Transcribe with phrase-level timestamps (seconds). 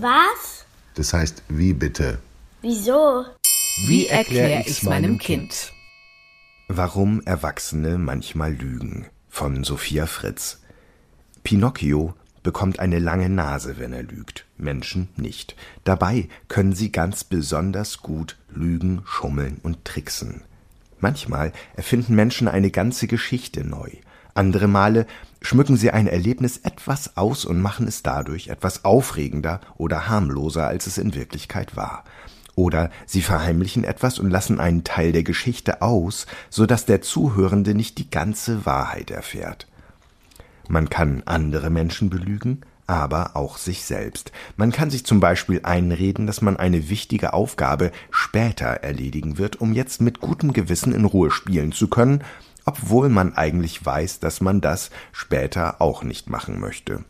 [0.00, 0.66] Was?
[0.94, 2.18] Das heißt, wie bitte?
[2.62, 3.24] Wieso?
[3.86, 5.72] Wie erkläre ich's meinem Kind?
[6.68, 10.60] Warum Erwachsene manchmal lügen von Sophia Fritz.
[11.42, 12.14] Pinocchio
[12.44, 15.56] bekommt eine lange Nase, wenn er lügt, Menschen nicht.
[15.82, 20.42] Dabei können sie ganz besonders gut lügen, schummeln und tricksen.
[21.00, 23.90] Manchmal erfinden Menschen eine ganze Geschichte neu.
[24.34, 25.06] Andere Male
[25.40, 30.86] schmücken sie ein Erlebnis etwas aus und machen es dadurch etwas aufregender oder harmloser, als
[30.86, 32.04] es in Wirklichkeit war.
[32.56, 37.74] Oder sie verheimlichen etwas und lassen einen Teil der Geschichte aus, so dass der Zuhörende
[37.74, 39.66] nicht die ganze Wahrheit erfährt.
[40.68, 44.32] Man kann andere Menschen belügen, aber auch sich selbst.
[44.56, 49.72] Man kann sich zum Beispiel einreden, dass man eine wichtige Aufgabe später erledigen wird, um
[49.72, 52.22] jetzt mit gutem Gewissen in Ruhe spielen zu können,
[52.64, 57.04] obwohl man eigentlich weiß, dass man das später auch nicht machen möchte.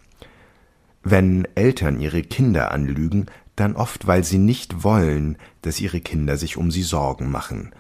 [1.03, 6.57] Wenn Eltern ihre Kinder anlügen, dann oft, weil sie nicht wollen, dass ihre Kinder sich
[6.57, 7.73] um sie Sorgen machen,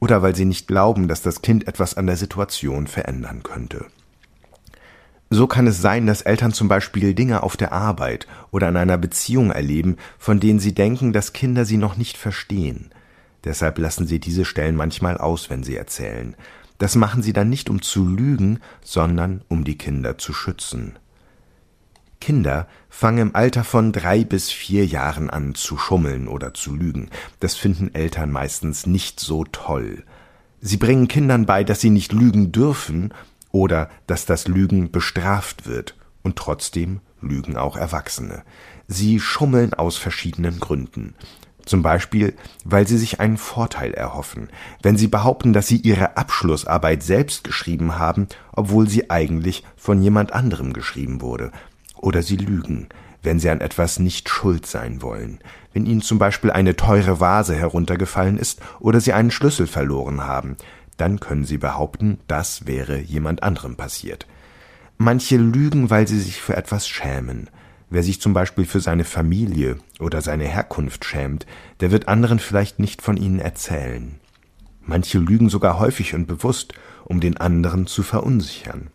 [0.00, 3.86] oder weil sie nicht glauben, dass das Kind etwas an der Situation verändern könnte.
[5.30, 8.98] So kann es sein, dass Eltern zum Beispiel Dinge auf der Arbeit oder in einer
[8.98, 12.90] Beziehung erleben, von denen sie denken, dass Kinder sie noch nicht verstehen.
[13.44, 16.36] Deshalb lassen sie diese Stellen manchmal aus, wenn sie erzählen.
[16.78, 20.98] Das machen sie dann nicht, um zu lügen, sondern um die Kinder zu schützen.
[22.20, 27.10] Kinder fangen im Alter von drei bis vier Jahren an zu schummeln oder zu lügen.
[27.38, 30.04] Das finden Eltern meistens nicht so toll.
[30.60, 33.12] Sie bringen Kindern bei, dass sie nicht lügen dürfen
[33.52, 38.42] oder dass das Lügen bestraft wird, und trotzdem lügen auch Erwachsene.
[38.88, 41.14] Sie schummeln aus verschiedenen Gründen.
[41.64, 42.34] Zum Beispiel,
[42.64, 44.48] weil sie sich einen Vorteil erhoffen,
[44.82, 50.32] wenn sie behaupten, dass sie ihre Abschlussarbeit selbst geschrieben haben, obwohl sie eigentlich von jemand
[50.32, 51.52] anderem geschrieben wurde.
[51.96, 52.88] Oder sie lügen,
[53.22, 55.38] wenn sie an etwas nicht schuld sein wollen,
[55.72, 60.56] wenn ihnen zum Beispiel eine teure Vase heruntergefallen ist oder sie einen Schlüssel verloren haben,
[60.98, 64.26] dann können sie behaupten, das wäre jemand anderem passiert.
[64.98, 67.50] Manche lügen, weil sie sich für etwas schämen.
[67.94, 71.46] Wer sich zum Beispiel für seine Familie oder seine Herkunft schämt,
[71.78, 74.18] der wird anderen vielleicht nicht von ihnen erzählen.
[74.80, 78.88] Manche lügen sogar häufig und bewusst, um den anderen zu verunsichern.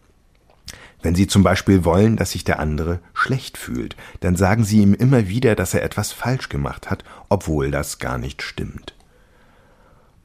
[1.02, 4.94] Wenn Sie zum Beispiel wollen, dass sich der andere schlecht fühlt, dann sagen Sie ihm
[4.94, 8.96] immer wieder, dass er etwas falsch gemacht hat, obwohl das gar nicht stimmt.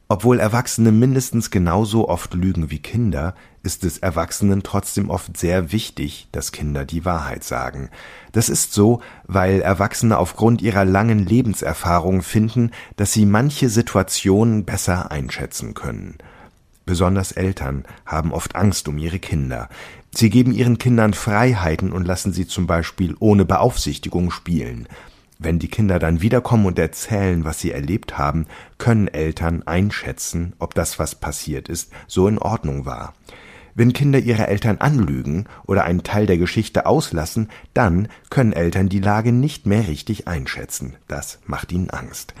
[0.07, 3.33] Obwohl Erwachsene mindestens genauso oft lügen wie Kinder,
[3.63, 7.89] ist es Erwachsenen trotzdem oft sehr wichtig, dass Kinder die Wahrheit sagen.
[8.31, 15.11] Das ist so, weil Erwachsene aufgrund ihrer langen Lebenserfahrung finden, dass sie manche Situationen besser
[15.11, 16.19] einschätzen können.
[16.85, 19.69] Besonders Eltern haben oft Angst um ihre Kinder.
[20.13, 24.87] Sie geben ihren Kindern Freiheiten und lassen sie zum Beispiel ohne Beaufsichtigung spielen.
[25.37, 28.47] Wenn die Kinder dann wiederkommen und erzählen, was sie erlebt haben,
[28.77, 33.13] können Eltern einschätzen, ob das, was passiert ist, so in Ordnung war.
[33.77, 39.01] Wenn Kinder ihre Eltern anlügen oder einen Teil der Geschichte auslassen, dann können Eltern die
[39.01, 40.95] Lage nicht mehr richtig einschätzen.
[41.09, 42.33] Das macht ihnen Angst.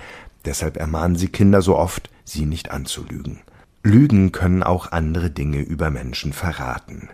[0.45, 3.41] Deshalb ermahnen sie Kinder so oft, sie nicht anzulügen.
[3.83, 7.09] Lügen können auch andere Dinge über Menschen verraten.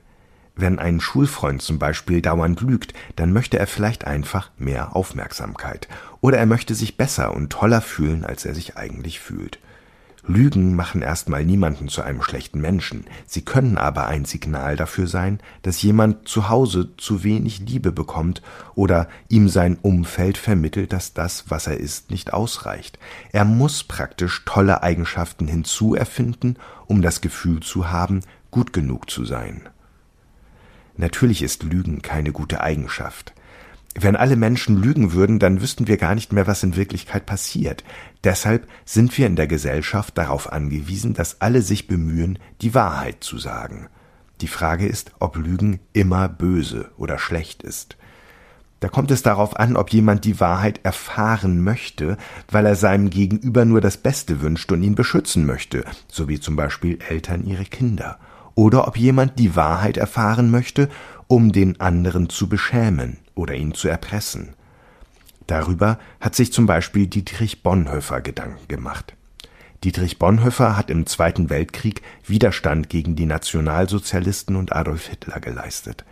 [0.61, 5.87] Wenn ein Schulfreund zum Beispiel dauernd lügt, dann möchte er vielleicht einfach mehr Aufmerksamkeit.
[6.21, 9.57] Oder er möchte sich besser und toller fühlen, als er sich eigentlich fühlt.
[10.23, 15.39] Lügen machen erstmal niemanden zu einem schlechten Menschen, sie können aber ein Signal dafür sein,
[15.63, 18.43] dass jemand zu Hause zu wenig Liebe bekommt
[18.75, 22.99] oder ihm sein Umfeld vermittelt, dass das, was er ist, nicht ausreicht.
[23.31, 28.19] Er muss praktisch tolle Eigenschaften hinzuerfinden, um das Gefühl zu haben,
[28.51, 29.63] gut genug zu sein.
[31.01, 33.33] Natürlich ist Lügen keine gute Eigenschaft.
[33.99, 37.83] Wenn alle Menschen lügen würden, dann wüssten wir gar nicht mehr, was in Wirklichkeit passiert.
[38.23, 43.39] Deshalb sind wir in der Gesellschaft darauf angewiesen, dass alle sich bemühen, die Wahrheit zu
[43.39, 43.87] sagen.
[44.41, 47.97] Die Frage ist, ob Lügen immer böse oder schlecht ist.
[48.79, 52.15] Da kommt es darauf an, ob jemand die Wahrheit erfahren möchte,
[52.47, 56.55] weil er seinem Gegenüber nur das Beste wünscht und ihn beschützen möchte, so wie zum
[56.55, 58.19] Beispiel Eltern ihre Kinder
[58.55, 60.89] oder ob jemand die Wahrheit erfahren möchte,
[61.27, 64.53] um den anderen zu beschämen oder ihn zu erpressen.
[65.47, 69.15] Darüber hat sich zum Beispiel Dietrich Bonhoeffer Gedanken gemacht.
[69.83, 76.05] Dietrich Bonhoeffer hat im Zweiten Weltkrieg Widerstand gegen die Nationalsozialisten und Adolf Hitler geleistet.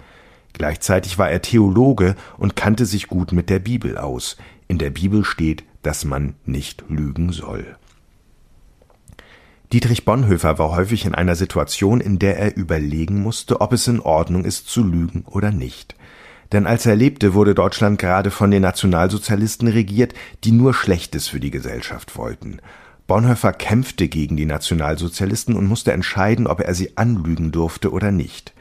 [0.54, 4.38] Gleichzeitig war er Theologe und kannte sich gut mit der Bibel aus.
[4.68, 7.78] In der Bibel steht, dass man nicht lügen soll.
[9.72, 14.00] Dietrich Bonhoeffer war häufig in einer Situation, in der er überlegen musste, ob es in
[14.00, 15.96] Ordnung ist zu lügen oder nicht.
[16.52, 21.40] Denn als er lebte, wurde Deutschland gerade von den Nationalsozialisten regiert, die nur Schlechtes für
[21.40, 22.62] die Gesellschaft wollten.
[23.06, 28.56] Bonhoeffer kämpfte gegen die Nationalsozialisten und musste entscheiden, ob er sie anlügen durfte oder nicht.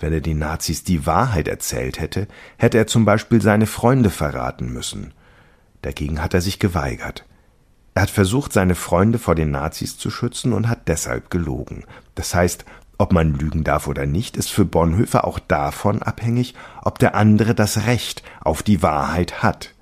[0.00, 2.28] Wenn er den Nazis die Wahrheit erzählt hätte,
[2.58, 5.14] hätte er zum Beispiel seine Freunde verraten müssen.
[5.80, 7.24] Dagegen hat er sich geweigert.
[7.94, 11.84] Er hat versucht, seine Freunde vor den Nazis zu schützen und hat deshalb gelogen.
[12.14, 12.64] Das heißt,
[12.98, 17.54] ob man lügen darf oder nicht, ist für Bonhoeffer auch davon abhängig, ob der andere
[17.54, 19.74] das Recht auf die Wahrheit hat.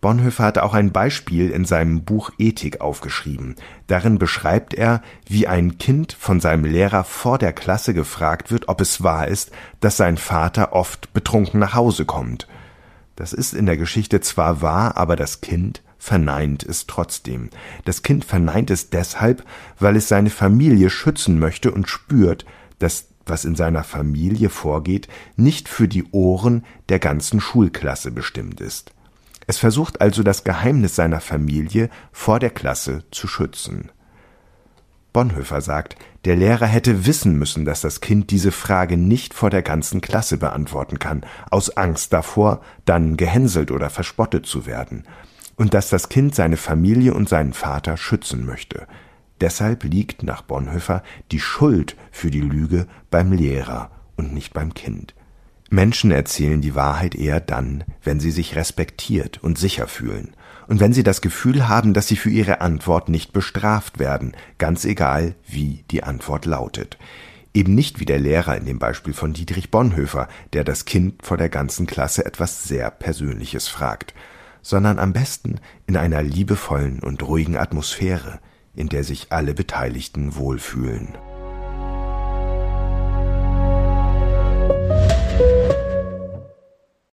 [0.00, 3.56] Bonhoeffer hat auch ein Beispiel in seinem Buch Ethik aufgeschrieben.
[3.88, 8.80] Darin beschreibt er, wie ein Kind von seinem Lehrer vor der Klasse gefragt wird, ob
[8.80, 9.50] es wahr ist,
[9.80, 12.46] dass sein Vater oft betrunken nach Hause kommt.
[13.16, 17.50] Das ist in der Geschichte zwar wahr, aber das Kind verneint es trotzdem.
[17.84, 19.44] Das Kind verneint es deshalb,
[19.78, 22.46] weil es seine Familie schützen möchte und spürt,
[22.78, 28.92] dass was in seiner Familie vorgeht, nicht für die Ohren der ganzen Schulklasse bestimmt ist.
[29.46, 33.90] Es versucht also das Geheimnis seiner Familie vor der Klasse zu schützen.
[35.12, 35.96] Bonhoeffer sagt,
[36.26, 40.36] der Lehrer hätte wissen müssen, dass das Kind diese Frage nicht vor der ganzen Klasse
[40.36, 45.04] beantworten kann, aus Angst davor, dann gehänselt oder verspottet zu werden,
[45.58, 48.86] und dass das Kind seine Familie und seinen Vater schützen möchte.
[49.40, 55.14] Deshalb liegt nach Bonhoeffer die Schuld für die Lüge beim Lehrer und nicht beim Kind.
[55.70, 60.34] Menschen erzählen die Wahrheit eher dann, wenn sie sich respektiert und sicher fühlen
[60.68, 64.84] und wenn sie das Gefühl haben, dass sie für ihre Antwort nicht bestraft werden, ganz
[64.84, 66.98] egal, wie die Antwort lautet.
[67.54, 71.38] Eben nicht wie der Lehrer in dem Beispiel von Dietrich Bonhoeffer, der das Kind vor
[71.38, 74.14] der ganzen Klasse etwas sehr Persönliches fragt,
[74.62, 78.40] sondern am besten in einer liebevollen und ruhigen Atmosphäre,
[78.74, 81.16] in der sich alle Beteiligten wohlfühlen.